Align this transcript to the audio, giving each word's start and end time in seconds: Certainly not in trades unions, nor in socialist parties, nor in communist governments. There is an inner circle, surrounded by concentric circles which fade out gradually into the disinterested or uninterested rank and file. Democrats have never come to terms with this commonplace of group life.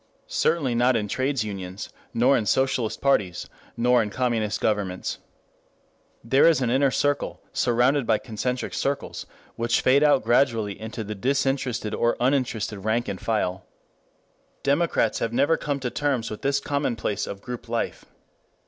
Certainly 0.25 0.73
not 0.73 0.95
in 0.95 1.07
trades 1.07 1.43
unions, 1.43 1.93
nor 2.11 2.35
in 2.35 2.47
socialist 2.47 3.01
parties, 3.01 3.47
nor 3.77 4.01
in 4.01 4.09
communist 4.09 4.59
governments. 4.59 5.19
There 6.23 6.47
is 6.47 6.59
an 6.59 6.71
inner 6.71 6.89
circle, 6.89 7.39
surrounded 7.53 8.07
by 8.07 8.17
concentric 8.17 8.73
circles 8.73 9.27
which 9.57 9.81
fade 9.81 10.01
out 10.01 10.23
gradually 10.23 10.81
into 10.81 11.03
the 11.03 11.13
disinterested 11.13 11.93
or 11.93 12.17
uninterested 12.19 12.79
rank 12.83 13.07
and 13.07 13.21
file. 13.21 13.67
Democrats 14.63 15.19
have 15.19 15.33
never 15.33 15.55
come 15.55 15.79
to 15.81 15.91
terms 15.91 16.31
with 16.31 16.41
this 16.41 16.59
commonplace 16.59 17.27
of 17.27 17.43
group 17.43 17.69
life. 17.69 18.03